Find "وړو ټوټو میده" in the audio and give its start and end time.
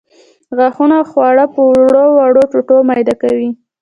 2.17-3.15